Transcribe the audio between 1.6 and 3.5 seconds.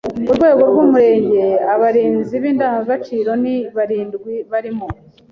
abarinzi b’indangagaciro